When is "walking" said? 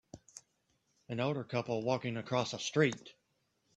1.83-2.17